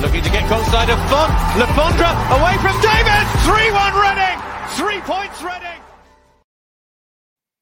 [0.00, 1.32] Looking to get close side of Font.
[1.58, 3.24] Le away from David.
[3.44, 4.38] 3-1 Reading.
[4.76, 5.80] Three points Reading.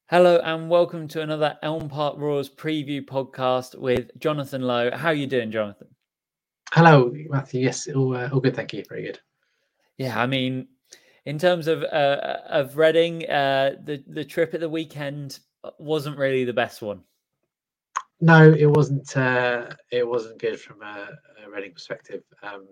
[0.09, 4.91] Hello and welcome to another Elm Park Roars preview podcast with Jonathan Lowe.
[4.91, 5.87] How are you doing, Jonathan?
[6.73, 7.65] Hello, Matthew.
[7.65, 8.55] Yes, all, uh, all good.
[8.55, 8.83] Thank you.
[8.87, 9.19] Very good.
[9.97, 10.67] Yeah, I mean,
[11.25, 15.39] in terms of uh, of Reading, uh, the the trip at the weekend
[15.79, 17.01] wasn't really the best one.
[18.21, 19.17] No, it wasn't.
[19.17, 21.09] Uh, it wasn't good from a,
[21.43, 22.21] a Reading perspective.
[22.43, 22.67] Um,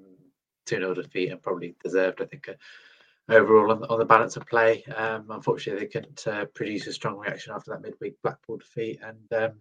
[0.67, 2.22] two 0 defeat and probably deserved.
[2.22, 4.83] I think uh, overall on, on the balance of play.
[4.95, 9.44] Um, unfortunately, they couldn't uh, produce a strong reaction after that midweek Blackpool defeat, and
[9.44, 9.59] um,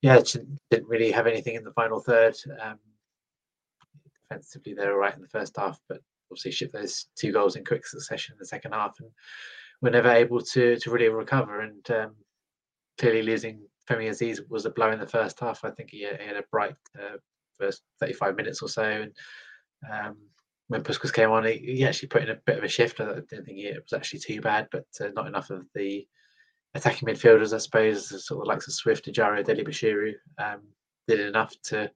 [0.00, 0.20] yeah,
[0.70, 2.36] didn't really have anything in the final third.
[2.60, 2.78] Um,
[4.30, 7.64] defensively, they were right in the first half, but obviously shipped those two goals in
[7.64, 9.10] quick succession in the second half, and
[9.82, 11.62] were never able to to really recover.
[11.62, 12.14] And um,
[12.98, 15.64] clearly losing Femi Azeez was a blow in the first half.
[15.64, 17.16] I think he, he had a bright uh,
[17.58, 18.82] first 35 minutes or so.
[18.82, 19.12] And
[19.90, 20.16] um,
[20.68, 23.00] when Puscas came on, he, he, actually put in a bit of a shift.
[23.00, 26.06] I didn't think it was actually too bad, but uh, not enough of the
[26.74, 30.62] attacking midfielders, I suppose, sort of likes of Swift, Ejaria, Dele-Bashiru, um,
[31.06, 31.90] did enough to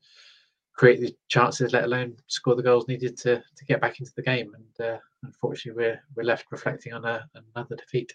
[0.75, 4.23] create the chances, let alone score the goals needed to to get back into the
[4.23, 4.55] game.
[4.55, 8.15] And uh, unfortunately, we're we're left reflecting on a, another defeat.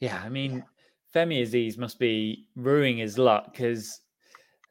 [0.00, 0.64] Yeah, I mean,
[1.14, 4.00] Femi Azeez must be ruining his luck because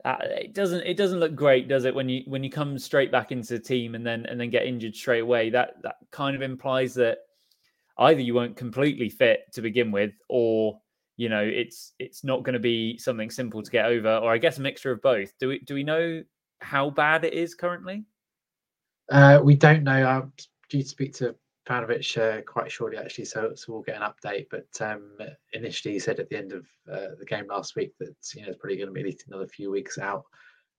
[0.03, 1.93] uh, it doesn't it doesn't look great, does it?
[1.93, 4.65] When you when you come straight back into the team and then and then get
[4.65, 7.19] injured straight away, that that kind of implies that
[7.99, 10.79] either you weren't completely fit to begin with, or
[11.17, 14.39] you know it's it's not going to be something simple to get over, or I
[14.39, 15.37] guess a mixture of both.
[15.39, 16.23] Do we do we know
[16.61, 18.05] how bad it is currently?
[19.11, 20.05] Uh, we don't know.
[20.05, 20.33] I'm
[20.69, 21.35] due to speak to
[21.67, 24.47] Paunovic uh, quite shortly, actually, so so we'll get an update.
[24.49, 25.17] But um,
[25.53, 28.49] initially, he said at the end of uh, the game last week that you know
[28.49, 30.23] it's probably going to be at least another few weeks out.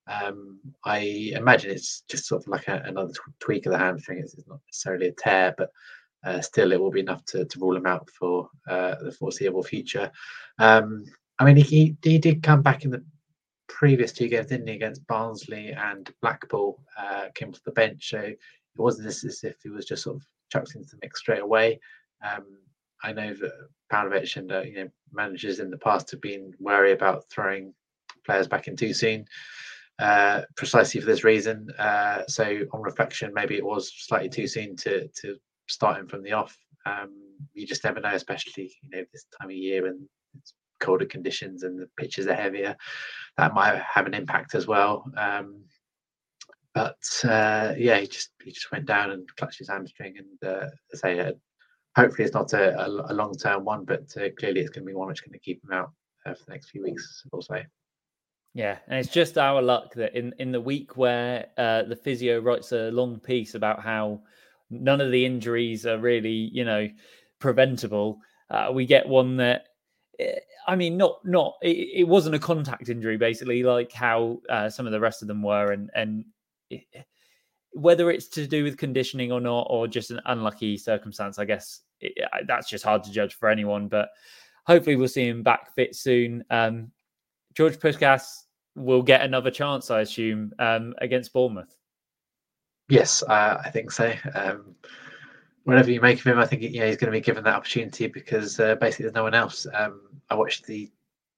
[0.08, 4.18] Um, I imagine it's just sort of like a, another tweak of the hamstring.
[4.18, 5.70] It's, it's not necessarily a tear, but
[6.24, 9.62] uh, still, it will be enough to, to rule him out for uh, the foreseeable
[9.62, 10.10] future.
[10.58, 11.04] Um,
[11.38, 13.04] I mean, he, he did come back in the
[13.68, 16.82] previous two games, didn't he, against Barnsley and Blackpool?
[16.98, 18.38] Uh, came to the bench, so it
[18.76, 21.80] wasn't as if he was just sort of chucked into the mix straight away.
[22.22, 22.44] Um,
[23.02, 23.52] I know that
[23.92, 27.74] Paunovic and uh, you know managers in the past have been wary about throwing
[28.24, 29.24] players back in too soon,
[29.98, 31.68] uh, precisely for this reason.
[31.78, 35.36] Uh, so on reflection, maybe it was slightly too soon to to
[35.68, 36.56] start him from the off.
[36.86, 37.10] Um,
[37.54, 40.00] you just never know, especially you know this time of year and
[40.38, 42.76] it's colder conditions and the pitches are heavier.
[43.36, 45.04] That might have an impact as well.
[45.16, 45.64] Um,
[46.74, 50.66] but uh, yeah, he just he just went down and clutched his hamstring, and uh,
[50.94, 51.32] say uh,
[51.96, 54.90] hopefully it's not a, a, a long term one, but uh, clearly it's going to
[54.90, 55.90] be one which is going to keep him out
[56.24, 57.22] uh, for the next few weeks.
[57.32, 57.66] I'll say.
[58.54, 62.40] Yeah, and it's just our luck that in in the week where uh, the physio
[62.40, 64.20] writes a long piece about how
[64.70, 66.88] none of the injuries are really you know
[67.38, 68.18] preventable,
[68.72, 69.66] we get one that
[70.18, 74.70] eh, I mean, not not it, it, wasn't a contact injury, basically, like how uh,
[74.70, 76.24] some of the rest of them were, and and
[77.72, 81.80] whether it's to do with conditioning or not, or just an unlucky circumstance, I guess
[82.00, 82.12] it,
[82.46, 83.88] that's just hard to judge for anyone.
[83.88, 84.10] But
[84.66, 86.44] hopefully, we'll see him back fit soon.
[86.50, 86.90] Um,
[87.54, 91.76] George Puscas will get another chance, I assume, um, against Bournemouth.
[92.88, 94.12] Yes, uh, I think so.
[94.34, 94.74] Um,
[95.64, 98.06] whatever you make of him, I think yeah, he's going to be given that opportunity
[98.06, 99.66] because uh, basically there's no one else.
[99.72, 100.90] Um, I watched the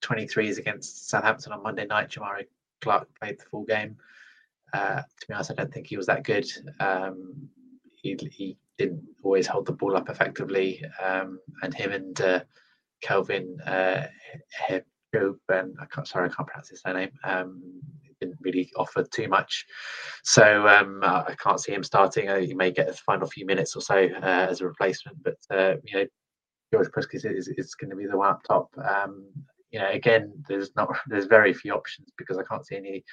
[0.03, 2.11] 23s against Southampton on Monday night.
[2.11, 2.47] Jahmari
[2.81, 3.97] Clarke played the full game.
[4.75, 6.47] Uh, to be honest, I don't think he was that good.
[6.81, 7.49] Um,
[7.93, 12.41] he, he, didn't always hold the ball up effectively, um, and him and uh,
[13.01, 14.09] Kelvin uh,
[14.69, 17.11] and I can't, sorry, I can't pronounce his surname.
[17.23, 17.63] Um,
[18.21, 19.67] didn't really offer too much.
[20.23, 22.29] So um, I can't see him starting.
[22.45, 25.75] He may get the final few minutes or so uh, as a replacement, but uh,
[25.85, 26.07] you know,
[26.73, 28.69] George Puscas is, is going to be the one up top.
[28.79, 29.27] Um,
[29.71, 33.05] you know, again, there's not there's very few options because I can't see any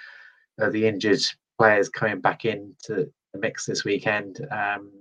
[0.59, 1.21] of the injured
[1.61, 4.39] players coming back into the mix this weekend.
[4.49, 4.91] Um,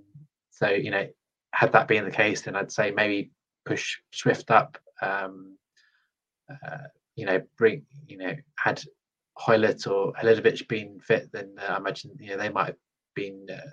[0.51, 1.07] so you know,
[1.55, 3.31] had that been the case, then I'd say maybe
[3.65, 4.77] push Swift up.
[5.01, 5.57] Um,
[6.51, 8.83] uh, you know, bring you know, had
[9.39, 12.77] Hoilett or Halilovic been fit, then uh, I imagine you know they might have
[13.15, 13.71] been uh,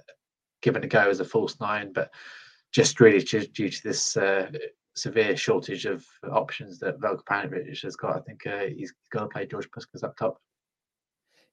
[0.62, 2.10] given a go as a false nine, but
[2.72, 4.50] just really due, due to this uh,
[4.96, 8.16] severe shortage of options that Veljko Paunovic has got.
[8.16, 10.40] I think uh, he's going to play George Puscas up top.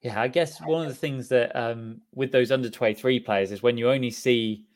[0.05, 3.62] Yeah, I guess one of the things that um, with those under 23 players is
[3.62, 4.67] when you only see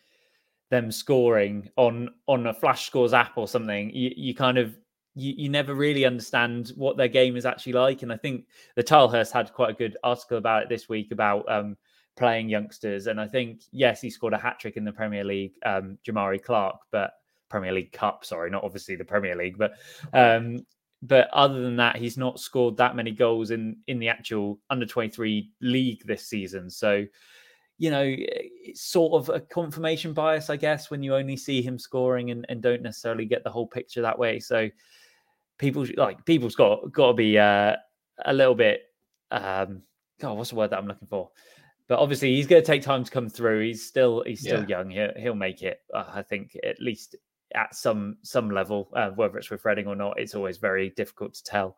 [0.70, 4.78] them scoring on on a flash scores app or something, you, you kind of
[5.14, 8.02] you, you never really understand what their game is actually like.
[8.02, 11.46] And I think the Tilehurst had quite a good article about it this week about
[11.52, 11.76] um,
[12.16, 13.06] playing youngsters.
[13.06, 16.42] And I think yes, he scored a hat trick in the Premier League, um, Jahmari
[16.42, 17.12] Clarke, but
[17.50, 18.24] Premier League Cup.
[18.24, 19.72] Sorry, not obviously the Premier League, but
[20.14, 20.64] um,
[21.02, 24.86] but other than that, he's not scored that many goals in in the actual under
[24.86, 26.70] twenty three league this season.
[26.70, 27.06] So
[27.78, 31.78] you know, it's sort of a confirmation bias, I guess, when you only see him
[31.78, 34.40] scoring and, and don't necessarily get the whole picture that way.
[34.40, 34.68] So
[35.58, 37.76] people like people's got got to be uh,
[38.24, 38.82] a little bit.
[39.30, 39.82] Um,
[40.20, 41.30] God, what's the word that I'm looking for?
[41.86, 43.64] But obviously, he's going to take time to come through.
[43.64, 44.78] He's still he's still yeah.
[44.78, 44.90] young.
[44.90, 45.80] He'll, he'll make it.
[45.94, 47.14] Uh, I think at least
[47.54, 51.34] at some some level, uh, whether it's with Reading or not, it's always very difficult
[51.34, 51.76] to tell.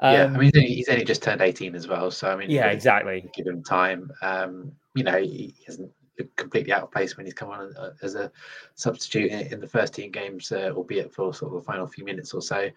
[0.00, 2.10] Um, yeah, I um, mean, he's only, just turned 18 as well.
[2.10, 3.30] So, I mean, yeah, exactly.
[3.34, 4.10] Give him time.
[4.22, 5.90] Um, you know, he hasn't
[6.36, 8.30] completely out of place when he's come on uh, as a
[8.74, 12.32] substitute in the first team games, uh, albeit for sort of the final few minutes
[12.32, 12.68] or so.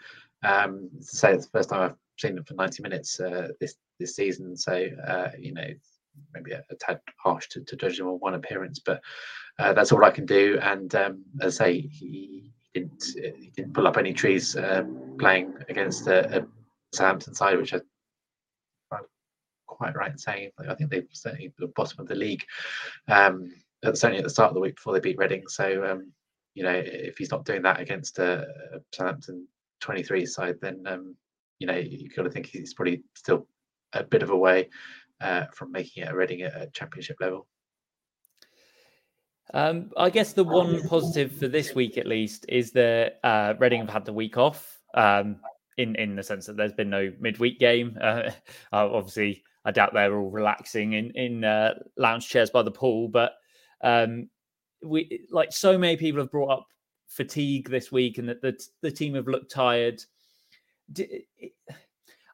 [0.43, 3.75] Um, to say it's the first time I've seen him for 90 minutes uh, this
[3.99, 4.57] this season.
[4.57, 5.67] So, uh, you know,
[6.33, 9.01] maybe a, a tad harsh to, to, judge him on one appearance, but
[9.59, 10.57] uh, that's all I can do.
[10.61, 15.53] And um, as I say, he didn't he didn't pull up any trees um, playing
[15.69, 16.47] against a, a
[16.93, 17.81] Southampton side, which I
[19.83, 20.51] quite right in saying.
[20.67, 22.43] I think they certainly at the bottom of the league,
[23.07, 23.51] um,
[23.83, 25.43] certainly at the start of the week before they beat Reading.
[25.47, 26.11] So um,
[26.55, 28.45] you know, if he's not doing that against a,
[28.93, 29.47] Southampton
[29.81, 31.15] 23 side, then um,
[31.59, 33.47] you know you've got to think he's probably still
[33.93, 34.69] a bit of a way
[35.21, 37.47] uh, from making it a Reading at a championship level.
[39.53, 43.81] Um, I guess the one positive for this week, at least, is that uh, Reading
[43.81, 44.79] have had the week off.
[44.95, 45.37] Um,
[45.77, 47.97] in in the sense that there's been no midweek game.
[48.01, 48.31] Uh,
[48.71, 53.33] obviously, I doubt they're all relaxing in in uh, lounge chairs by the pool, but
[53.81, 54.29] um,
[54.83, 56.67] we like so many people have brought up
[57.07, 60.03] fatigue this week, and that the the team have looked tired.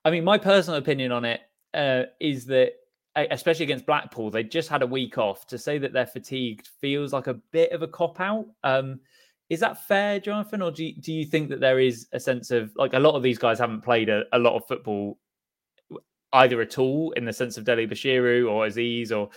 [0.05, 1.41] I mean, my personal opinion on it
[1.73, 2.73] uh, is that
[3.15, 5.47] especially against Blackpool, they just had a week off.
[5.47, 8.45] To say that they're fatigued feels like a bit of a cop out.
[8.63, 8.99] Um,
[9.49, 12.51] is that fair, Jonathan, or do you, do you think that there is a sense
[12.51, 15.17] of like a lot of these guys haven't played a, a lot of football
[16.33, 19.29] either at all in the sense of Dele-Bashiru or Azeez or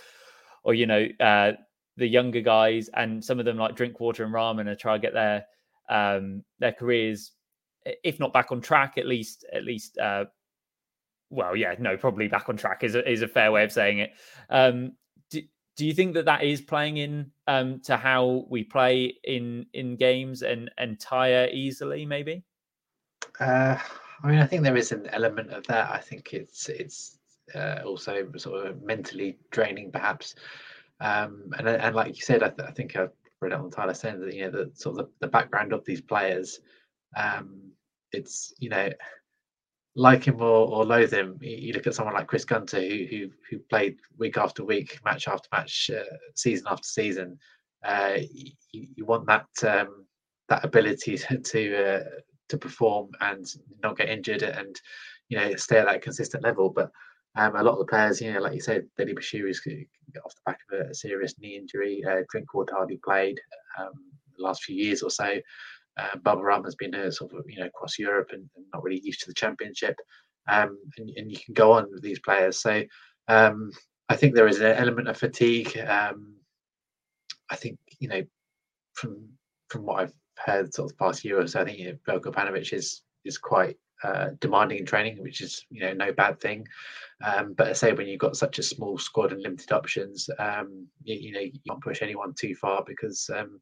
[0.63, 1.53] or you know uh,
[1.97, 5.13] the younger guys and some of them like Drinkwater and Rahman are try to get
[5.13, 5.45] their
[5.89, 7.31] um, their careers
[8.03, 10.25] if not back on track at least at least uh,
[11.33, 13.99] well, yeah, no, probably back on track is a, is a fair way of saying
[13.99, 14.11] it.
[14.49, 14.93] Um,
[15.31, 15.41] do,
[15.75, 19.95] do you think that that is playing in um, to how we play in in
[19.95, 22.05] games and and tire easily?
[22.05, 22.43] Maybe.
[23.39, 23.77] Uh,
[24.23, 25.91] I mean, I think there is an element of that.
[25.91, 27.17] I think it's it's
[27.55, 30.35] uh, also sort of mentally draining, perhaps.
[30.99, 33.07] Um, and and like you said, I, th- I think I
[33.41, 35.83] read it on Tyler saying that you know the sort of the, the background of
[35.83, 36.59] these players.
[37.17, 37.71] Um,
[38.11, 38.89] it's you know
[39.95, 43.29] like him or, or loathe him, you look at someone like Chris Gunter, who who,
[43.49, 46.03] who played week after week, match after match, uh,
[46.35, 47.37] season after season.
[47.85, 50.05] Uh, you, you, want that um,
[50.49, 52.03] that ability to uh,
[52.49, 53.45] to perform and
[53.83, 54.79] not get injured and
[55.29, 56.69] you know stay at that consistent level.
[56.69, 56.91] But
[57.35, 59.61] um, a lot of the players, you know, like you said, Dele-Bashiru is
[60.23, 62.03] off the back of a serious knee injury.
[62.07, 63.39] Uh, Drinkwater hardly played
[63.79, 63.91] um,
[64.37, 65.39] the last few years or so.
[65.97, 68.83] Uh, Baba Rahman has been a sort of you know across Europe and, and not
[68.83, 69.95] really used to the championship.
[70.49, 72.59] Um, and, and, you can go on with these players.
[72.59, 72.83] So
[73.29, 73.71] um,
[74.09, 75.77] I think there is an element of fatigue.
[75.77, 76.35] Um,
[77.49, 78.23] I think you know
[78.93, 79.29] from
[79.69, 81.97] from what I've heard sort of the past year or so, I think you know,
[82.07, 86.39] Veljko Paunovic is is quite uh, demanding in training, which is you know no bad
[86.39, 86.67] thing.
[87.23, 90.87] Um, but I say when you've got such a small squad and limited options, um,
[91.03, 93.61] you, you, know you can't push anyone too far because um,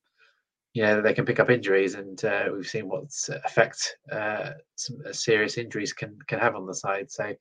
[0.73, 3.05] you know they can pick up injuries, and uh, we've seen what
[3.45, 7.11] effect uh, some uh, serious injuries can can have on the side.
[7.11, 7.33] So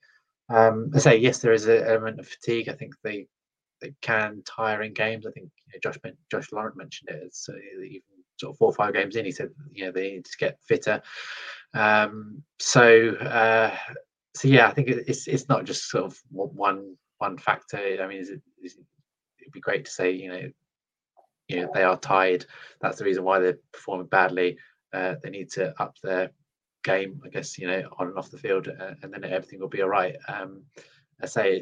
[0.49, 2.69] Um, I say yes, there is an element of fatigue.
[2.69, 3.27] I think they
[3.81, 5.25] they can tire in games.
[5.25, 5.97] I think you know, Josh
[6.31, 7.23] Josh Laurent mentioned it.
[7.25, 8.01] It's uh, even
[8.37, 10.59] sort of four or five games in, he said you know they need to get
[10.67, 11.01] fitter.
[11.73, 13.75] Um, so uh,
[14.35, 17.77] so yeah, I think it's it's not just sort of one one factor.
[18.01, 18.85] I mean, is it, is it,
[19.41, 20.49] it'd be great to say you know
[21.51, 22.45] you know they are tired.
[22.81, 24.57] That's the reason why they're performing badly.
[24.93, 26.31] Uh, they need to up their
[26.83, 29.69] game, I guess you know, on and off the field, uh, and then everything will
[29.69, 30.15] be all right.
[30.27, 30.63] Um,
[31.21, 31.61] I say,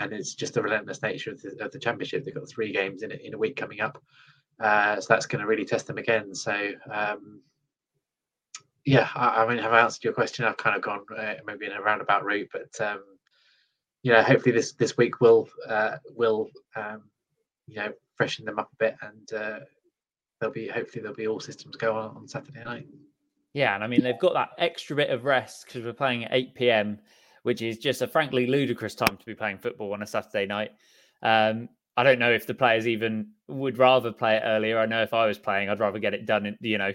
[0.00, 2.24] and it's just the relentless nature of the, of the championship.
[2.24, 4.02] They've got three games in a, in a week coming up,
[4.58, 6.34] uh, so that's going to really test them again.
[6.34, 6.72] So.
[6.90, 7.42] Um,
[8.86, 10.46] yeah, I, I, mean, have I answered your question?
[10.46, 13.04] I've kind of gone uh, maybe in a roundabout route, but um,
[14.02, 17.02] you know, hopefully this this week will uh, will um,
[17.66, 19.60] you know freshen them up a bit, and uh,
[20.40, 22.86] they'll be hopefully there'll be all systems go on on Saturday night.
[23.54, 26.34] Yeah, and I mean they've got that extra bit of rest because we're playing at
[26.34, 26.98] eight pm,
[27.44, 30.72] which is just a frankly ludicrous time to be playing football on a Saturday night.
[31.22, 34.78] Um, I don't know if the players even would rather play it earlier.
[34.78, 36.92] I know if I was playing, I'd rather get it done in you know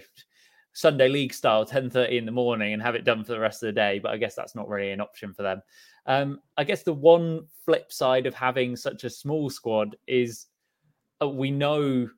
[0.74, 3.64] Sunday league style, ten thirty in the morning, and have it done for the rest
[3.64, 3.98] of the day.
[3.98, 5.60] But I guess that's not really an option for them.
[6.06, 10.46] Um, I guess the one flip side of having such a small squad is
[11.20, 12.08] we know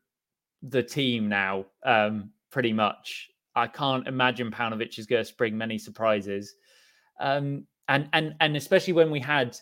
[0.63, 3.31] the team now um, pretty much.
[3.55, 6.55] I can't imagine Paunovic is going to spring many surprises,
[7.21, 9.57] um, and and and especially when we had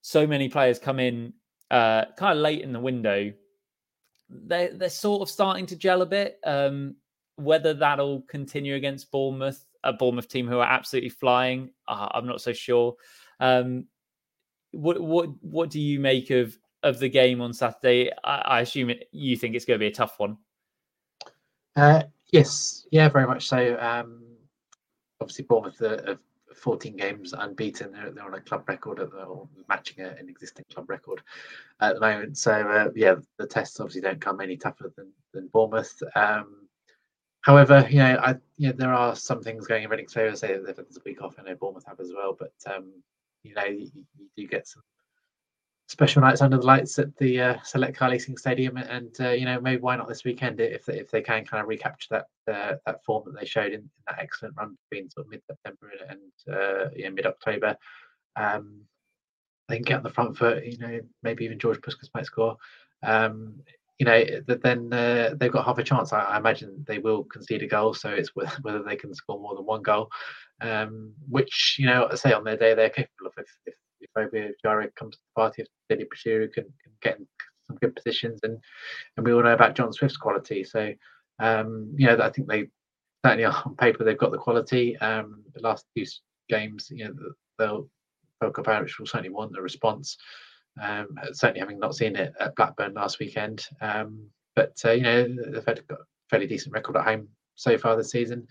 [0.00, 1.32] so many players come in
[1.70, 3.32] uh, kind of late in the window,
[4.30, 6.38] they they're sort of starting to gel a bit.
[6.44, 6.96] Um,
[7.36, 12.40] whether that'll continue against Bournemouth, a Bournemouth team who are absolutely flying, uh, I'm not
[12.40, 12.94] so sure.
[13.40, 13.86] Um,
[14.70, 18.10] what what what do you make of of the game on Saturday?
[18.22, 20.38] I, I assume it, you think it's going to be a tough one.
[21.76, 23.76] Uh, yes, yeah, very much so.
[23.80, 24.22] Um,
[25.20, 26.18] obviously, Bournemouth are,
[26.54, 27.90] 14 games unbeaten.
[27.90, 31.20] They're, they're, on a club record, or matching a, an existing club record
[31.80, 32.38] at the moment.
[32.38, 36.00] So, uh, yeah, the tests obviously don't come any tougher than, than Bournemouth.
[36.14, 36.64] Um,
[37.44, 40.34] However, you know, I you know, there are some things going in Reading's favour.
[40.34, 42.90] Say that there's a week off, I know Bournemouth have as well, but um,
[43.42, 44.82] you know, you, you, do get some
[45.86, 49.44] special nights under the lights at the uh, Select Car Leasing Stadium, and uh, you
[49.44, 52.52] know, maybe why not this weekend if they, if they can kind of recapture that
[52.52, 55.42] uh, that form that they showed in, in, that excellent run between sort of mid
[55.46, 57.76] September and uh, mid October.
[58.36, 58.82] Um,
[59.68, 60.64] they can get on the front foot.
[60.64, 62.56] You know, maybe even George Puscas might score.
[63.02, 63.62] Um,
[63.98, 66.12] you know, then uh, they've got half a chance.
[66.12, 69.38] I, I, imagine they will concede a goal, so it's whether, whether they can score
[69.38, 70.10] more than one goal,
[70.60, 73.34] um, which you know, I say on their day they're capable of.
[73.38, 77.26] If if, if Ovie Ejaria comes to the party, if Dele-Bashiru can, can get in
[77.66, 78.58] some good positions, and
[79.16, 80.64] and we all know about John Swift's quality.
[80.64, 80.92] So
[81.38, 82.68] um, you know, I think they
[83.24, 84.96] certainly on paper they've got the quality.
[84.98, 86.06] Um, the last few
[86.48, 87.14] games, you know,
[87.58, 87.88] they'll
[88.42, 90.16] Paunovic will certainly want the response.
[90.82, 93.64] Um, certainly having not seen it at Blackburn last weekend.
[93.80, 95.96] Um, but uh, you know they've had a
[96.30, 98.46] fairly decent record at home so far this season.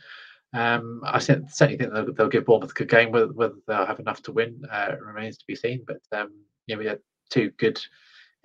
[0.54, 3.12] Um, I certainly think they'll, they'll, give Bournemouth a good game.
[3.12, 5.84] Whether, whether, they'll have enough to win uh, remains to be seen.
[5.88, 6.32] But um,
[6.68, 7.00] we had
[7.32, 7.82] two good,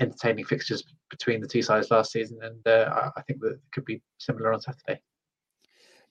[0.00, 3.84] entertaining fixtures between the two sides last season, and uh, I think that it could
[3.84, 5.00] be similar on Saturday.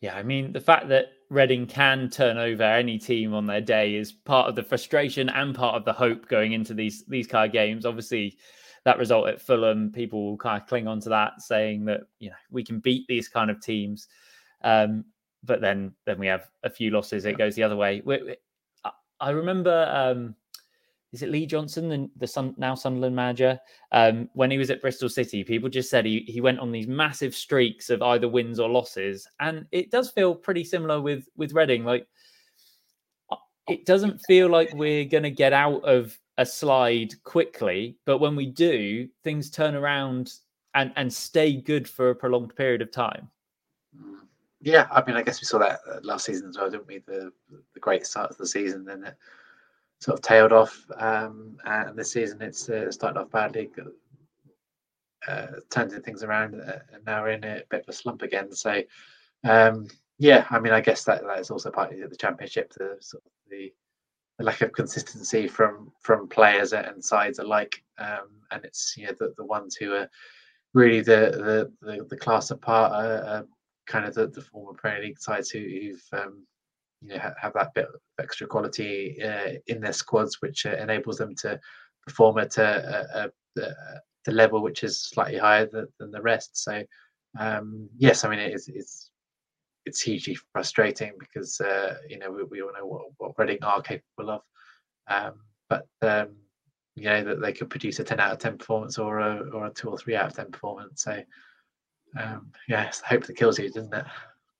[0.01, 3.95] Yeah, I mean, the fact that Reading can turn over any team on their day
[3.95, 7.47] is part of the frustration and part of the hope going into these these kind
[7.47, 7.85] of games.
[7.85, 8.37] Obviously,
[8.85, 12.29] that result at Fulham, people will kind of cling on to that, saying that you
[12.29, 14.07] know we can beat these kind of teams.
[14.63, 15.05] Um,
[15.47, 17.25] but then then we have a few losses.
[17.25, 18.03] It goes the other way.
[19.19, 20.35] I remember um,
[21.13, 23.59] is it Lee Johnson, the, the Sun, now Sunderland manager?
[23.91, 26.87] Um, when he was at Bristol City, people just said he, he went on these
[26.87, 31.53] massive streaks of either wins or losses, and it does feel pretty similar with with
[31.53, 31.85] Reading.
[31.85, 32.07] Like
[33.67, 38.35] it doesn't feel like we're going to get out of a slide quickly, but when
[38.35, 40.33] we do, things turn around
[40.75, 43.29] and and stay good for a prolonged period of time.
[44.59, 46.99] Yeah, I mean, I guess we saw that uh, last season as well, didn't we?
[46.99, 47.31] The
[47.73, 49.03] the great start of the season, then.
[49.03, 49.15] It,
[49.99, 50.85] sort of tailed off.
[50.97, 53.69] Um, and this season it's uh, started off badly,
[55.27, 58.51] uh, turning things around, uh, and now we're in a bit of a slump again.
[58.53, 58.81] So,
[59.43, 59.87] um,
[60.19, 63.31] yeah, I mean, I guess that that is also partly the championship, the sort of
[63.49, 63.73] the,
[64.37, 69.13] the lack of consistency from from players and sides alike, um, and it's you know
[69.19, 70.09] the, the ones who are
[70.73, 73.45] really the the the, the class apart are, are
[73.87, 76.45] kind of the, the former Premier League sides who, who've um,
[77.01, 81.17] you know have that bit of extra quality uh, in their squads, which uh, enables
[81.17, 81.59] them to
[82.05, 83.71] perform at a, a, a,
[84.27, 86.63] a level which is slightly higher than, than the rest.
[86.63, 86.83] So
[87.39, 89.11] um, yes, I mean it is it's
[89.85, 93.81] it's hugely frustrating because uh, you know we, we, all know what, what Reading are
[93.81, 94.41] capable of.
[95.09, 95.33] Um,
[95.69, 96.35] but um,
[96.95, 99.67] you know that they could produce a ten out of ten performance or a or
[99.67, 101.03] a two or three out of ten performance.
[101.03, 101.21] So
[102.17, 104.05] um, yeah, it's hope that kills you, doesn't it?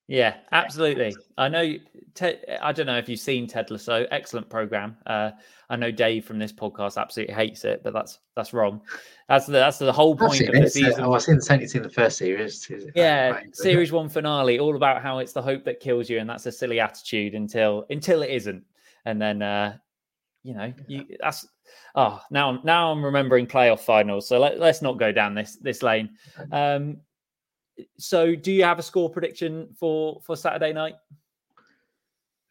[0.07, 1.15] Yeah, absolutely.
[1.37, 1.75] I know.
[2.13, 4.07] Ted, I don't know if you've seen Ted Lasso.
[4.09, 4.95] Excellent program.
[5.05, 5.31] Uh,
[5.69, 8.81] I know Dave from this podcast absolutely hates it, but that's that's wrong.
[9.27, 11.03] That's the that's the whole point of the uh, season.
[11.03, 12.71] oh, I've seen, only seen the first series.
[12.95, 16.45] Yeah, series one finale, all about how it's the hope that kills you, and that's
[16.45, 18.63] a silly attitude until until it isn't,
[19.03, 19.77] and then uh,
[20.43, 21.45] you know you that's
[21.95, 24.25] oh now now I'm remembering playoff finals.
[24.25, 26.11] So let, let's not go down this this lane.
[26.53, 27.01] Um,
[27.97, 30.95] so do you have a score prediction for for Saturday night?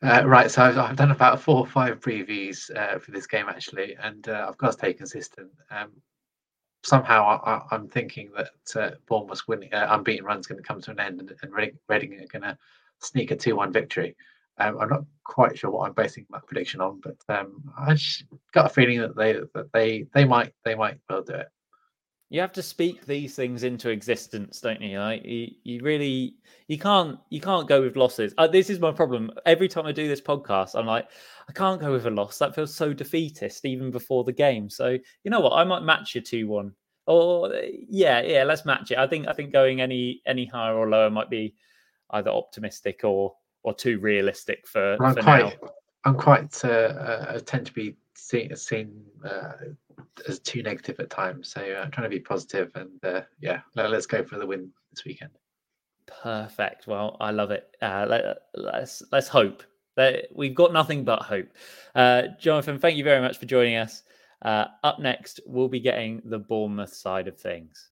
[0.03, 3.47] Uh, right, so I've, I've, done about four or five previews uh, for this game
[3.49, 5.51] actually, and uh, I've got to stay consistent.
[5.71, 5.91] Um,
[6.85, 10.91] somehow I, am thinking that uh, Bournemouth's winning, uh, unbeaten run's going to come to
[10.91, 12.59] an end, and, and Reading, Reading are going to
[13.01, 14.15] sneak a two-one victory.
[14.59, 17.97] Um, I'm not quite sure what I'm basing my prediction on, but um, I
[18.53, 21.49] got a feeling that they that they they might they might well do it
[22.29, 24.99] you have to speak these things into existence don't you?
[24.99, 26.37] Like you, you really
[26.69, 28.35] you can't you can't go with losses.
[28.39, 29.31] Uh, this is my problem.
[29.45, 31.09] Every time i do this podcast i'm like
[31.49, 32.39] i can't go with a loss.
[32.39, 34.69] That feels so defeatist even before the game.
[34.69, 35.53] So you know what?
[35.53, 36.73] I might match you 2-1
[37.07, 37.55] or
[37.89, 38.99] yeah yeah let's match it.
[38.99, 41.55] I think i think going any any higher or lower might be
[42.11, 43.35] either optimistic or
[43.67, 45.69] or too realistic for, I'm for quite, now.
[46.05, 49.53] I'm quite uh, uh, tend to be seen, seen uh,
[50.29, 51.53] as too negative at times.
[51.53, 54.47] So uh, I'm trying to be positive, and uh, yeah, let, us go for the
[54.47, 55.33] win this weekend.
[56.07, 56.87] Perfect.
[56.87, 57.77] Well, I love it.
[57.83, 59.63] Uh, let, us let's, let's hope
[59.97, 61.49] that we've got nothing but hope.
[61.95, 64.03] Uh, Jonathan, thank you very much for joining us.
[64.43, 67.91] Uh, up next, we'll be getting the Bournemouth side of things.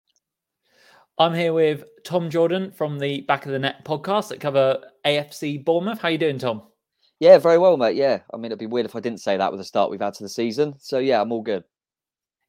[1.17, 5.63] I'm here with Tom Jordan from the Back of the Net podcast that cover AFC
[5.63, 5.99] Bournemouth.
[5.99, 6.63] How you doing, Tom?
[7.19, 7.95] Yeah, very well, mate.
[7.95, 10.01] Yeah, I mean, it'd be weird if I didn't say that with the start we've
[10.01, 10.75] had to the season.
[10.77, 11.63] So yeah, I'm all good.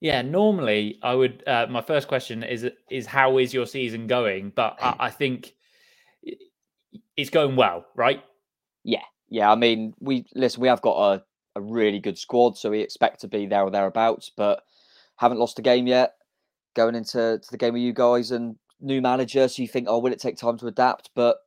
[0.00, 1.42] Yeah, normally I would.
[1.46, 4.52] Uh, my first question is is how is your season going?
[4.54, 5.54] But I, I think
[7.16, 8.22] it's going well, right?
[8.84, 9.50] Yeah, yeah.
[9.50, 10.60] I mean, we listen.
[10.60, 11.24] We have got a,
[11.56, 14.30] a really good squad, so we expect to be there or thereabouts.
[14.36, 14.62] But
[15.16, 16.12] haven't lost a game yet.
[16.74, 19.98] Going into to the game with you guys and new manager, so you think, oh,
[19.98, 21.08] will it take time to adapt?
[21.14, 21.38] But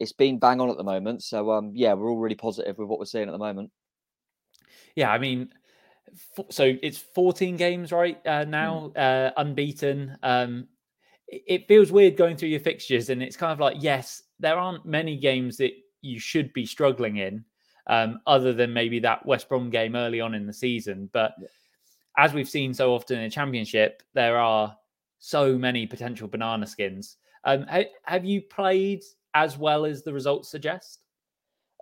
[0.00, 1.22] it's been bang on at the moment.
[1.22, 3.70] So um, yeah, we're all really positive with what we're seeing at the moment.
[4.96, 5.50] Yeah, I mean,
[6.50, 8.98] so it's 14 games right uh, now, mm.
[8.98, 10.16] uh, unbeaten.
[10.22, 10.68] Um,
[11.28, 14.84] it feels weird going through your fixtures, and it's kind of like, yes, there aren't
[14.84, 17.44] many games that you should be struggling in,
[17.86, 21.08] um, other than maybe that West Brom game early on in the season.
[21.12, 21.48] But yeah.
[22.18, 24.76] as we've seen so often in the Championship, there are
[25.18, 27.16] so many potential banana skins.
[27.44, 29.02] Um, ha- have you played
[29.34, 31.00] as well as the results suggest?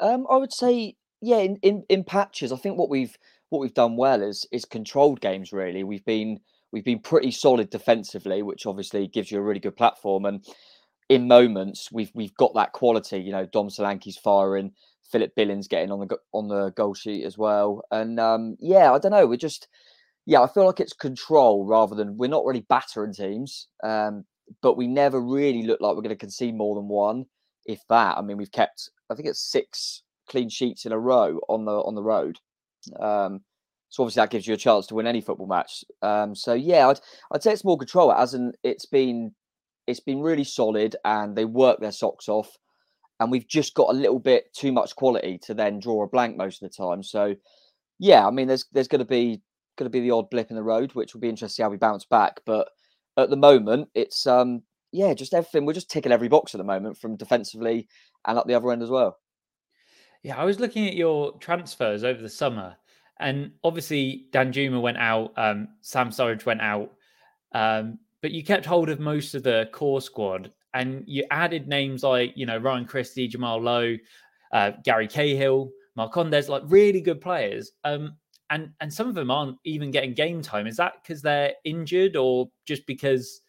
[0.00, 2.52] Um, I would say, yeah, in, in, in patches.
[2.52, 3.16] I think what we've
[3.50, 5.52] what we've done well is is controlled games.
[5.52, 6.40] Really, we've been
[6.72, 10.24] we've been pretty solid defensively, which obviously gives you a really good platform.
[10.24, 10.44] And
[11.08, 13.18] in moments, we've we've got that quality.
[13.18, 14.72] You know, Dom Solanke's firing,
[15.10, 17.82] Philip Billing's getting on the on the goal sheet as well.
[17.90, 19.26] And um, yeah, I don't know.
[19.26, 19.68] We're just
[20.26, 23.68] yeah, I feel like it's control rather than we're not really battering teams.
[23.82, 24.24] Um,
[24.62, 27.26] but we never really look like we're going to concede more than one,
[27.66, 28.16] if that.
[28.16, 31.72] I mean, we've kept I think it's six clean sheets in a row on the
[31.72, 32.38] on the road.
[33.00, 33.40] Um,
[33.88, 35.84] so obviously that gives you a chance to win any football match.
[36.02, 37.00] Um, so yeah, I'd,
[37.32, 38.12] I'd say it's more control.
[38.12, 39.32] As in, it's been
[39.86, 42.50] it's been really solid, and they work their socks off.
[43.20, 46.36] And we've just got a little bit too much quality to then draw a blank
[46.36, 47.02] most of the time.
[47.02, 47.34] So
[47.98, 49.42] yeah, I mean, there's there's going to be
[49.76, 51.78] going to be the odd blip in the road, which will be interesting how we
[51.78, 52.40] bounce back.
[52.44, 52.68] But
[53.16, 55.66] at the moment, it's um yeah, just everything.
[55.66, 57.88] We're just ticking every box at the moment, from defensively
[58.26, 59.18] and up the other end as well.
[60.22, 62.76] Yeah, I was looking at your transfers over the summer,
[63.20, 66.92] and obviously Danjuma went out, um, Sam Surridge went out,
[67.54, 72.02] um, but you kept hold of most of the core squad, and you added names
[72.02, 73.96] like you know Ryan Christie, Jamal Lowe,
[74.52, 77.72] uh, Gary Cahill, Marcondes, like really good players.
[77.84, 78.16] Um,
[78.50, 80.66] and and some of them aren't even getting game time.
[80.66, 83.40] Is that because they're injured, or just because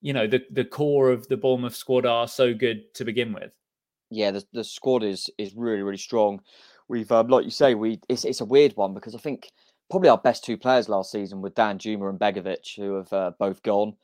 [0.00, 3.52] you know the the core of the Bournemouth squad are so good to begin with?
[4.12, 6.40] Yeah, the, the squad is is really really strong.
[6.88, 9.50] We've um, like you say, we it's it's a weird one because I think
[9.90, 13.62] probably our best two players last season were Danjuma and Begovic, who have uh, both
[13.62, 13.94] gone.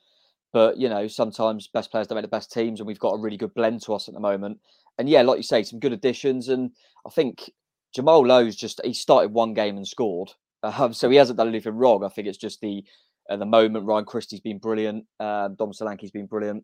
[0.51, 3.19] But you know, sometimes best players don't make the best teams, and we've got a
[3.21, 4.59] really good blend to us at the moment.
[4.97, 6.49] And yeah, like you say, some good additions.
[6.49, 6.71] And
[7.05, 7.51] I think
[7.93, 10.31] Jamal Lowe's just he started one game and scored,
[10.63, 12.03] um, so he hasn't done anything wrong.
[12.03, 12.83] I think it's just the
[13.29, 16.63] at the moment Ryan Christie's been brilliant, uh, Dom Solanke's been brilliant.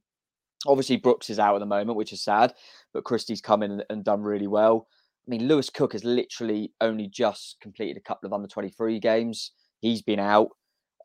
[0.67, 2.54] Obviously, Brooks is out at the moment, which is sad,
[2.93, 4.88] but Christie's come in and, done really well.
[5.28, 9.51] I mean, Lewis Cook has literally only just completed a couple of under 23 games.
[9.80, 10.49] He's been out.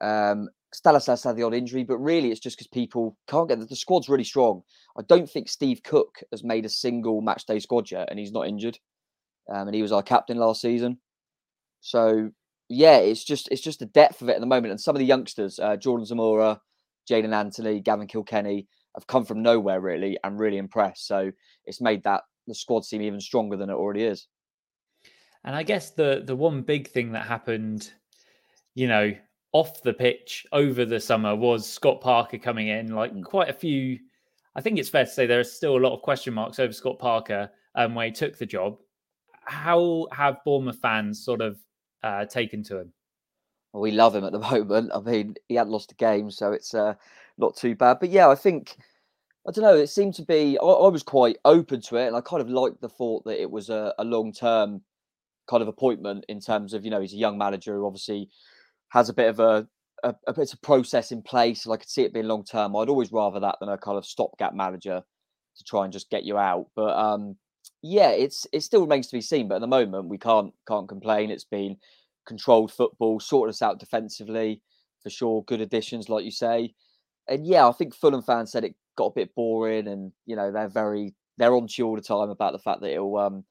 [0.00, 0.48] Um,
[0.84, 3.76] has had the odd injury, but really it's just because people can't get the, the
[3.76, 4.62] squad's really strong.
[4.98, 8.32] I don't think Steve Cook has made a single match day squad yet, and he's
[8.32, 8.78] not injured.
[9.52, 10.98] Um, and he was our captain last season.
[11.80, 12.30] So
[12.68, 14.70] yeah, it's just it's just the depth of it at the moment.
[14.70, 16.60] And some of the youngsters, uh, Jordan Zemura,
[17.10, 21.06] Jaidon Anthony, Gavin Kilkenny, have come from nowhere really and really impressed.
[21.06, 21.30] So
[21.64, 24.26] it's made that the squad seem even stronger than it already is.
[25.44, 27.92] And I guess the the one big thing that happened,
[28.74, 29.14] you know,
[29.52, 32.94] off the pitch over the summer was Scott Parker coming in.
[32.94, 33.24] Like mm.
[33.24, 33.98] quite a few,
[34.54, 36.72] I think it's fair to say there are still a lot of question marks over
[36.72, 38.78] Scott Parker um, when he took the job.
[39.44, 41.58] How have Bournemouth fans sort of
[42.02, 42.92] uh, taken to him?
[43.72, 44.90] Well, we love him at the moment.
[44.94, 46.94] I mean, he hadn't lost a game, so it's uh,
[47.40, 47.98] not too bad.
[48.00, 48.76] But yeah, I think
[49.48, 49.76] I don't know.
[49.76, 50.58] It seemed to be.
[50.58, 53.40] I, I was quite open to it, and I kind of liked the thought that
[53.40, 54.82] it was a, a long term
[55.48, 58.28] kind of appointment in terms of you know he's a young manager who obviously
[58.90, 59.66] has a bit of a
[60.02, 61.64] a, a bit of process in place.
[61.64, 62.76] And I could see it being long term.
[62.76, 65.02] I'd always rather that than a kind of stopgap manager
[65.56, 66.66] to try and just get you out.
[66.76, 67.36] But um,
[67.82, 69.48] yeah, it's it still remains to be seen.
[69.48, 71.30] But at the moment, we can't can't complain.
[71.30, 71.76] It's been
[72.26, 74.62] controlled football, sorted us out defensively
[75.02, 75.44] for sure.
[75.44, 76.74] Good additions, like you say.
[77.30, 80.52] And yeah, I think Fulham fans said it got a bit boring, and you know
[80.52, 83.44] they're very they're on to you all the time about the fact that it'll um,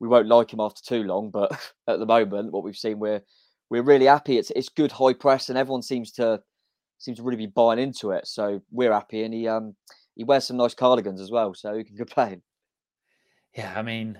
[0.00, 1.30] we won't like him after too long.
[1.30, 1.52] But
[1.88, 3.20] at the moment, what we've seen, we're
[3.68, 4.38] we're really happy.
[4.38, 6.40] It's it's good high press, and everyone seems to
[6.98, 8.26] seems to really be buying into it.
[8.26, 9.74] So we're happy, and he um
[10.14, 12.42] he wears some nice cardigans as well, so he can complain.
[13.56, 14.18] Yeah, I mean,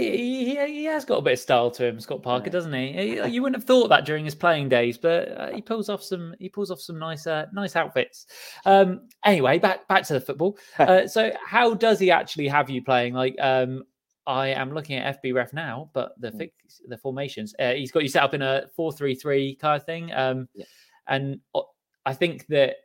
[0.00, 2.52] he, he, he has got a bit of style to him, Scott Parker, yeah.
[2.52, 3.20] doesn't he?
[3.28, 6.34] You wouldn't have thought that during his playing days, but uh, he pulls off some
[6.38, 8.26] he pulls off some nice uh, nice outfits.
[8.66, 10.58] Um, anyway, back back to the football.
[10.78, 13.14] Uh, so, how does he actually have you playing?
[13.14, 13.82] Like, um,
[14.26, 16.50] I am looking at FBref now, but the mm.
[16.86, 19.86] the formations, uh, he's got you set up in a four three three kind of
[19.86, 20.66] thing, um, yeah.
[21.08, 21.62] and uh,
[22.04, 22.76] I think that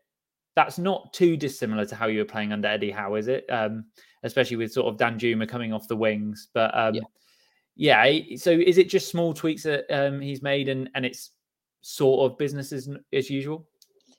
[0.56, 3.46] that's not too dissimilar to how you were playing under Eddie Howe, is it?
[3.50, 3.86] Um,
[4.24, 6.50] especially with sort of Danjuma coming off the wings.
[6.54, 6.96] But um,
[7.76, 8.06] yeah.
[8.06, 8.36] yeah.
[8.36, 11.32] so is it just small tweaks that um, he's made, and and it's
[11.82, 13.68] sort of business as, as usual?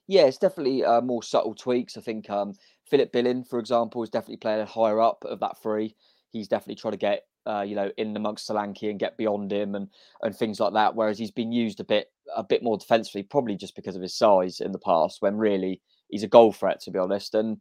[0.09, 1.97] Yeah, it's definitely uh, more subtle tweaks.
[1.97, 2.55] I think um,
[2.89, 5.95] Philip Billing, for example, is definitely playing higher up of that three.
[6.31, 9.75] He's definitely trying to get uh, you know, in amongst Solanke and get beyond him
[9.75, 9.89] and
[10.23, 10.95] and things like that.
[10.95, 14.17] Whereas he's been used a bit a bit more defensively, probably just because of his
[14.17, 15.81] size in the past, when really
[16.13, 17.35] he's a goal threat, to be honest.
[17.35, 17.57] And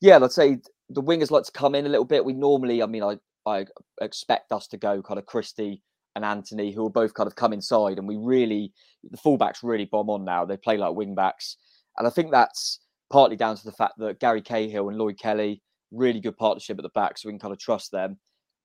[0.00, 0.58] yeah, let's say
[0.88, 2.24] the wingers like to come in a little bit.
[2.24, 3.66] We normally, I mean, I I
[4.00, 5.82] expect us to go kind of Christie
[6.14, 8.72] and Anthony, who will both kind of come inside, and we really
[9.10, 10.44] the fullbacks really bomb on now.
[10.44, 11.56] They play like wingbacks,
[11.96, 12.80] and I think that's
[13.10, 16.82] partly down to the fact that Gary Cahill and Lloyd Kelly really good partnership at
[16.82, 18.18] the back, so we can kind of trust them.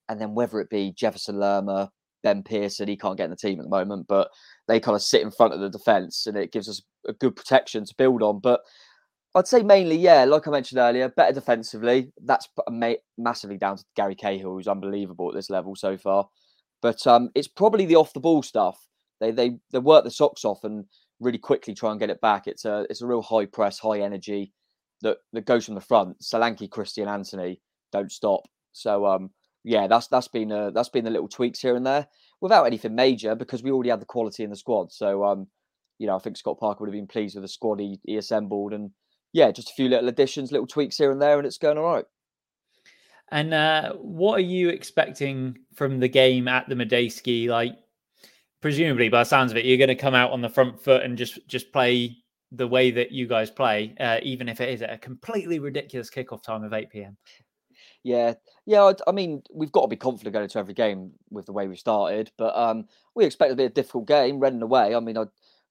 [0.09, 1.89] And then whether it be Jefferson Lerma,
[2.23, 4.29] Ben Pearson, he can't get in the team at the moment, but
[4.67, 7.35] they kind of sit in front of the defence, and it gives us a good
[7.35, 8.39] protection to build on.
[8.39, 8.61] But
[9.35, 12.11] I'd say mainly, yeah, like I mentioned earlier, better defensively.
[12.23, 12.47] That's
[13.17, 16.29] massively down to Gary Cahill, who's unbelievable at this level so far.
[16.81, 18.87] But um, it's probably the off the ball stuff.
[19.19, 20.85] They they they work the socks off and
[21.19, 22.45] really quickly try and get it back.
[22.45, 24.53] It's a it's a real high press, high energy
[25.01, 26.19] that that goes from the front.
[26.21, 28.41] Solanke, Christian, Anthony don't stop.
[28.73, 29.31] So um,
[29.63, 32.07] yeah, that's that's been a, that's been the little tweaks here and there
[32.41, 34.91] without anything major because we already had the quality in the squad.
[34.91, 35.47] So um,
[35.97, 38.17] you know, I think Scott Parker would have been pleased with the squad he, he
[38.17, 38.91] assembled and
[39.33, 41.83] yeah, just a few little additions, little tweaks here and there, and it's going all
[41.83, 42.05] right.
[43.31, 47.47] And uh, what are you expecting from the game at the Madejski?
[47.47, 47.73] Like,
[48.61, 51.03] presumably, by the sounds of it, you're going to come out on the front foot
[51.03, 52.15] and just just play
[52.51, 56.11] the way that you guys play, uh, even if it is at a completely ridiculous
[56.11, 57.17] kickoff time of 8 p.m.
[58.03, 58.35] Yeah,
[58.67, 58.83] yeah.
[58.83, 61.67] I, I, mean, we've got to be confident going into every game with the way
[61.67, 64.93] we started, but um, we expect it to be a difficult game, running away.
[64.93, 65.25] I mean, I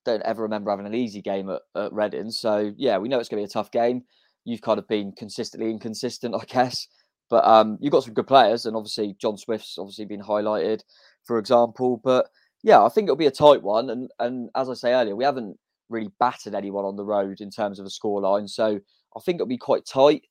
[0.04, 2.30] don't ever remember having an easy game at, at Reading.
[2.30, 4.04] So yeah, we know it's going to be a tough game.
[4.44, 6.88] You've kind of been consistently inconsistent, I guess.
[7.30, 10.82] But um, you've got some good players, and obviously John Swift's obviously been highlighted,
[11.24, 12.00] for example.
[12.02, 12.28] But
[12.62, 13.88] yeah, I think it'll be a tight one.
[13.88, 17.50] And and as I say earlier, we haven't really battered anyone on the road in
[17.50, 18.48] terms of a scoreline.
[18.48, 18.80] So
[19.16, 20.24] I think it'll be quite tight,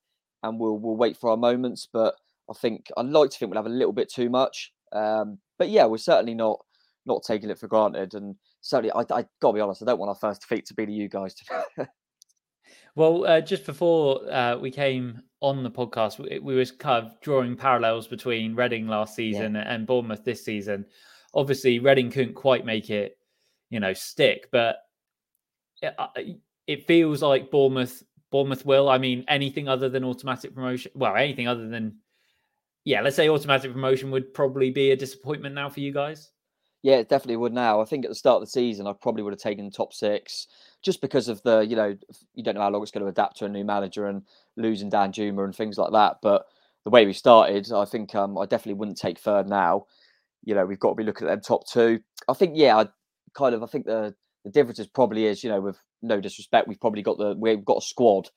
[0.44, 1.88] and we'll we'll wait for our moments.
[1.92, 2.14] But
[2.50, 4.72] I think I'd like to think we'll have a little bit too much.
[4.92, 6.60] Um, but yeah, we're certainly not
[7.06, 8.14] not taking it for granted.
[8.14, 10.86] And certainly, I, I gotta be honest, I don't want our first defeat to be
[10.86, 11.34] to you guys.
[11.36, 11.90] Today.
[12.96, 17.20] Well, uh, just before uh, we came on the podcast, we, we were kind of
[17.22, 19.64] drawing parallels between Reading last season yeah.
[19.66, 20.86] and Bournemouth this season.
[21.34, 23.18] Obviously, Reading couldn't quite make it,
[23.70, 24.78] you know, stick, but
[25.82, 25.96] it,
[26.68, 28.90] it feels like Bournemouth Bournemouth will.
[28.90, 30.92] I mean, anything other than automatic promotion.
[30.96, 31.98] Well, anything other than
[32.84, 36.32] yeah, let's say automatic promotion would probably be a disappointment now for you guys.
[36.84, 37.80] Yeah, it definitely would now.
[37.80, 39.94] I think at the start of the season, I probably would have taken the top
[39.94, 40.48] six
[40.82, 41.96] just because of the, you know,
[42.34, 44.24] you don't know how long it's going to adapt to a new manager and
[44.58, 46.18] losing Danjuma and things like that.
[46.24, 46.46] But
[46.84, 49.86] the way we started, I think um, I definitely wouldn't take third now.
[50.44, 52.00] You know, we've got to be looking at them top two.
[52.28, 52.88] I think, yeah, I
[53.36, 56.68] kind of, I think the the difference is probably is, you know, with no disrespect,
[56.68, 58.30] we've probably got the we've got a squad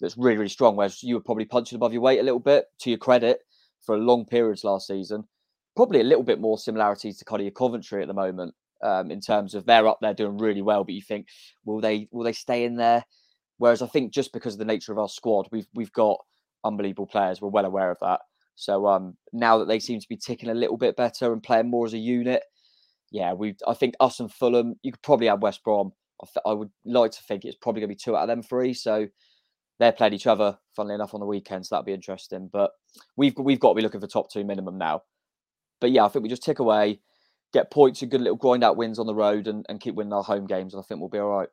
[0.00, 0.74] that's really, really strong.
[0.74, 3.40] Whereas you were probably punching above your weight a little bit, to your credit,
[3.80, 5.28] for a long periods last season.
[5.74, 9.54] Probably a little bit more similarities to of Coventry at the moment, um, in terms
[9.54, 11.28] of they're up there doing really well, but you think,
[11.64, 13.04] will they will they stay in there?
[13.58, 16.18] Whereas I think just because of the nature of our squad, we've we've got
[16.64, 17.40] unbelievable players.
[17.40, 18.20] We're well aware of that.
[18.56, 21.70] So um, now that they seem to be ticking a little bit better and playing
[21.70, 22.42] more as a unit,
[23.10, 25.92] yeah, we I think us and Fulham, you could probably add West Brom.
[26.22, 28.28] I, th- I would like to think it's probably going to be two out of
[28.28, 28.74] them three.
[28.74, 29.08] So
[29.78, 31.66] they're playing each other, funnily enough, on the weekend.
[31.66, 32.48] So that'd be interesting.
[32.52, 32.72] But
[33.16, 35.02] we've we've got to be looking for top two minimum now.
[35.82, 37.00] But yeah, I think we just tick away,
[37.52, 40.12] get points and good little grind out wins on the road, and, and keep winning
[40.12, 41.48] our home games, and I think we'll be all right.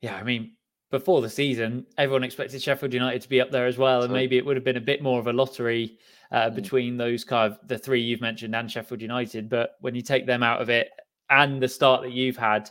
[0.00, 0.52] Yeah, I mean,
[0.92, 4.38] before the season, everyone expected Sheffield United to be up there as well, and maybe
[4.38, 5.98] it would have been a bit more of a lottery
[6.30, 6.54] uh, mm.
[6.54, 9.48] between those kind of the three you've mentioned and Sheffield United.
[9.48, 10.90] But when you take them out of it,
[11.28, 12.70] and the start that you've had,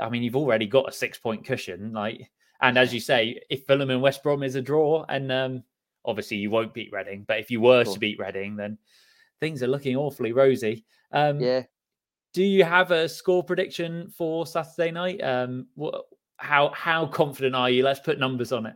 [0.00, 1.92] I mean, you've already got a six point cushion.
[1.92, 2.30] Like,
[2.62, 5.62] and as you say, if Fulham and West Brom is a draw, and um,
[6.06, 7.92] obviously you won't beat Reading, but if you were cool.
[7.92, 8.78] to beat Reading, then
[9.40, 10.84] things are looking awfully rosy.
[11.12, 11.62] Um, yeah.
[12.32, 15.22] Do you have a score prediction for Saturday night?
[15.22, 16.04] Um, what,
[16.36, 17.82] how how confident are you?
[17.82, 18.74] Let's put numbers on it.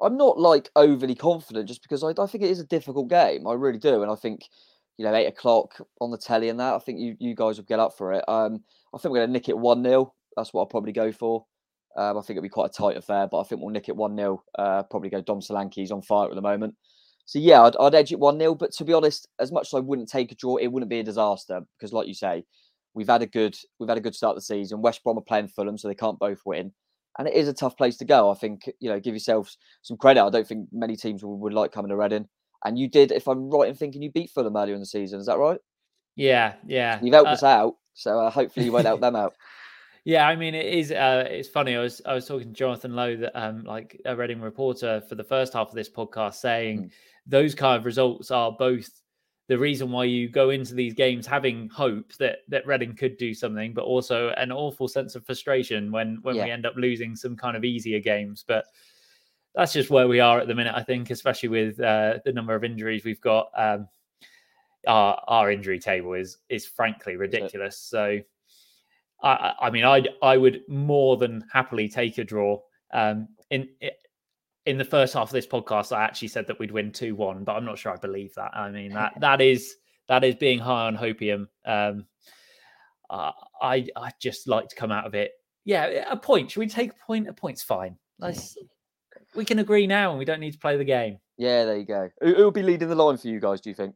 [0.00, 3.46] I'm not like overly confident, just because I, I think it is a difficult game.
[3.46, 4.48] I really do, and I think
[4.96, 6.74] you know eight o'clock on the telly and that.
[6.74, 8.24] I think you you guys will get up for it.
[8.28, 8.62] Um,
[8.94, 11.46] I think we're going to nick it one 0 That's what I'll probably go for.
[11.96, 13.96] Um, I think it'll be quite a tight affair, but I think we'll nick it
[13.96, 16.74] one 0 uh, Probably go Dom Solanke's on fire at the moment.
[17.24, 19.74] So yeah, I'd, I'd edge it one 0 But to be honest, as much as
[19.74, 22.44] I wouldn't take a draw, it wouldn't be a disaster because, like you say,
[22.94, 24.82] we've had a good we've had a good start of the season.
[24.82, 26.72] West Brom are playing Fulham, so they can't both win
[27.18, 28.30] and it is a tough place to go.
[28.30, 30.24] I think you know, give yourselves some credit.
[30.24, 32.28] I don't think many teams would, would like coming to Reading,
[32.64, 33.12] and you did.
[33.12, 35.20] If I'm right in thinking, you beat Fulham earlier in the season.
[35.20, 35.60] Is that right?
[36.16, 36.98] Yeah, yeah.
[37.02, 39.34] You've helped uh, us out, so uh, hopefully you won't help them out.
[40.04, 40.90] Yeah, I mean it is.
[40.90, 41.76] Uh, it's funny.
[41.76, 45.14] I was I was talking to Jonathan Lowe, that um, like a Reading reporter for
[45.14, 46.90] the first half of this podcast, saying mm.
[47.26, 48.88] Those kind of results are both
[49.48, 53.34] the reason why you go into these games having hope that that Reading could do
[53.34, 56.44] something, but also an awful sense of frustration when when yeah.
[56.44, 58.44] we end up losing some kind of easier games.
[58.46, 58.64] But
[59.54, 62.54] that's just where we are at the minute, I think, especially with uh, the number
[62.54, 63.50] of injuries we've got.
[63.56, 63.88] Um,
[64.86, 67.78] our our injury table is is frankly ridiculous.
[67.78, 68.20] So,
[69.22, 72.60] I I mean, I I would more than happily take a draw.
[72.92, 73.68] Um, in
[74.66, 77.44] in the first half of this podcast, I actually said that we'd win two one,
[77.44, 78.56] but I'm not sure I believe that.
[78.56, 79.76] I mean that that is
[80.08, 81.46] that is being high on hopium.
[81.64, 82.06] Um,
[83.10, 85.32] uh, I I just like to come out of it.
[85.64, 86.50] Yeah, a point.
[86.50, 87.28] Should we take a point?
[87.28, 87.96] A point's fine.
[88.18, 88.56] Let's
[89.34, 91.18] we can agree now, and we don't need to play the game.
[91.38, 92.10] Yeah, there you go.
[92.20, 93.60] Who will be leading the line for you guys?
[93.60, 93.94] Do you think?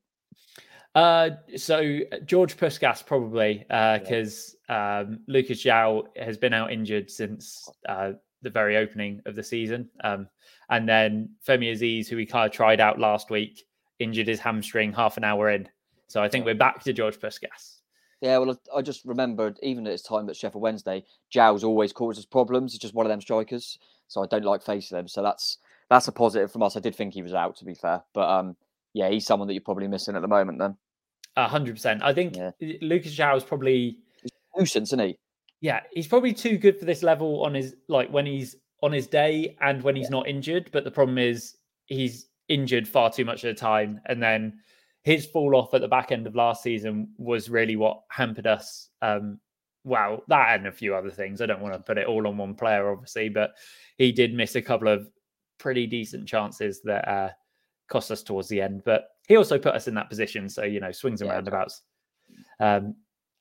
[0.95, 4.99] Uh, so George Puscas probably because uh, yeah.
[5.01, 8.13] um, Lucas João has been out injured since uh,
[8.47, 9.89] the very opening of the season.
[10.05, 10.29] Um,
[10.71, 13.67] and then Femi Azeez, who we kind of tried out last week,
[13.99, 15.69] injured his hamstring half an hour in.
[16.07, 17.81] So I think we're back to George Puscas.
[18.21, 21.05] Yeah, well, I just remembered even at his time at Sheffield Wednesday,
[21.35, 22.73] João's always causes problems.
[22.73, 25.09] He's just one of them strikers, so I don't like facing them.
[25.09, 25.59] So that's
[25.91, 26.77] that's a positive from us.
[26.77, 28.57] I did think he was out, to be fair, but um,
[28.95, 30.59] yeah, he's someone that you're probably missing at the moment.
[30.59, 30.77] Then,
[31.37, 32.03] hundred percent.
[32.03, 32.53] I think yeah.
[32.81, 35.19] Lucas João is probably he's nuisance, isn't he?
[35.61, 39.07] Yeah, he's probably too good for this level on his like when he's on his
[39.07, 40.11] day and when he's yeah.
[40.11, 40.71] not injured.
[40.73, 44.01] But the problem is he's injured far too much of the time.
[44.07, 44.61] And then
[45.03, 48.91] his fall off at the back end of last season was really what hampered us.
[49.03, 49.41] Um,
[49.85, 51.41] well, that and a few other things.
[51.41, 53.53] I don't want to put it all on one player, obviously, but
[53.99, 55.09] he did miss a couple of
[55.59, 57.31] pretty decent chances that uh,
[57.89, 58.83] cost us towards the end.
[58.85, 60.49] But he also put us in that position.
[60.49, 61.83] So, you know, swings and yeah, roundabouts.
[62.59, 62.97] Um,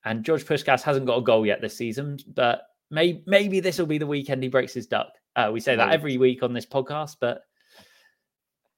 [0.06, 3.86] and George Puscas hasn't got a goal yet this season, but maybe, maybe this will
[3.88, 5.10] be the weekend he breaks his duck.
[5.36, 7.42] Uh, we say that every week on this podcast, but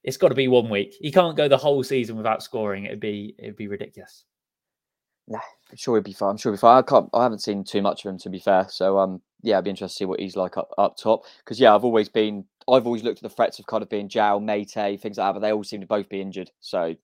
[0.04, 0.96] it's got to be one week.
[1.00, 2.86] He can't go the whole season without scoring.
[2.86, 4.24] It'd be it'd be ridiculous.
[5.28, 6.32] Yeah, I'm sure he'd be fine.
[6.32, 6.80] I'm sure he'd be fine.
[6.80, 7.10] I can't.
[7.14, 8.66] I haven't seen too much of him to be fair.
[8.70, 11.24] So um, yeah, I'd be interested to see what he's like up, up top.
[11.40, 12.46] Because yeah, I've always been.
[12.70, 15.34] I've always looked at the threats of kind of being João, Meite, things like that,
[15.34, 16.50] but they all seem to both be injured.
[16.62, 16.96] So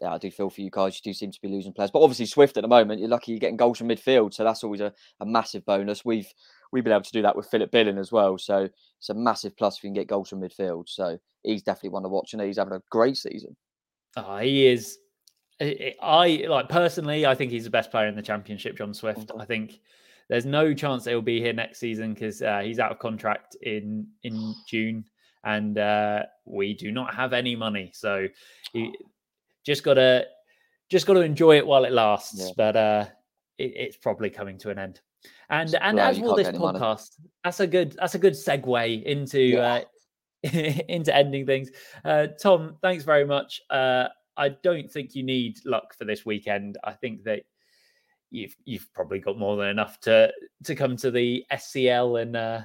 [0.00, 0.96] yeah, I do feel for you guys.
[0.96, 3.32] You do seem to be losing players, but obviously Swift at the moment, you're lucky
[3.32, 6.04] you're getting goals from midfield, so that's always a, a massive bonus.
[6.04, 6.28] We've
[6.72, 8.38] we've been able to do that with Philip Billing as well.
[8.38, 10.88] So it's a massive plus if you can get goals from midfield.
[10.88, 13.56] So he's definitely one to watch, and he's having a great season.
[14.16, 14.98] Oh, he is.
[15.60, 17.26] I like personally.
[17.26, 18.78] I think he's the best player in the championship.
[18.78, 19.28] John Swift.
[19.28, 19.40] Mm-hmm.
[19.40, 19.80] I think
[20.30, 23.56] there's no chance that he'll be here next season because uh, he's out of contract
[23.60, 25.04] in in June,
[25.44, 27.90] and uh, we do not have any money.
[27.92, 28.28] So
[28.72, 28.94] he
[29.64, 30.26] just gotta
[30.90, 32.38] just got to enjoy it while it lasts.
[32.38, 32.50] Yeah.
[32.56, 33.06] But uh,
[33.58, 35.00] it, it's probably coming to an end.
[35.48, 37.30] And and as for this podcast, money.
[37.44, 39.82] that's a good that's a good segue into yeah.
[40.44, 40.48] uh,
[40.88, 41.70] into ending things.
[42.04, 43.60] Uh, Tom, thanks very much.
[43.70, 46.78] Uh, I don't think you need luck for this weekend.
[46.84, 47.42] I think that
[48.30, 50.32] you've you've probably got more than enough to
[50.64, 52.60] to come to the SCL and uh,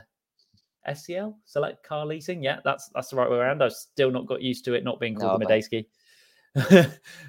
[0.88, 2.41] SCL select car leasing.
[2.43, 3.63] Yeah, that's that's the right way around.
[3.63, 5.86] I've still not got used to it not being called no, the Madejski.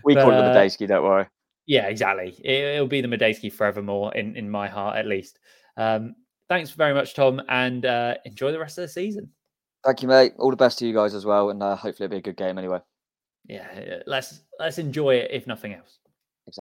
[0.04, 1.26] We but, call it the uh, Madejski, don't worry.
[1.66, 2.36] Yeah, exactly.
[2.44, 5.38] It, will be the Madejski forevermore in in my heart, at least.
[5.76, 6.14] Um,
[6.48, 9.30] thanks very much, Tom, and uh, enjoy the rest of the season.
[9.84, 10.32] Thank you, mate.
[10.38, 12.36] All the best to you guys as well, and uh, hopefully it'll be a good
[12.36, 12.78] game anyway.
[13.48, 15.98] Yeah, let's let's enjoy it if nothing else.